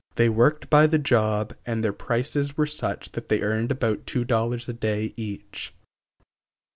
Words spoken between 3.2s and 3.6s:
they